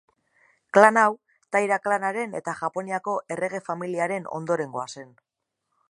[0.77, 1.09] Klan hau,
[1.55, 5.15] Taira klanaren eta Japoniako errege familiaren ondorengoa zen.